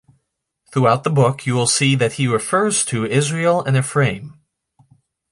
Throughout 0.73 1.03
the 1.03 1.11
book 1.11 1.45
you 1.45 1.53
will 1.53 1.67
see 1.67 1.93
that 1.93 2.13
he 2.13 2.25
refers 2.25 2.83
to 2.85 3.05
Israel 3.05 3.63
and 3.63 3.77
Ephraim. 3.77 4.41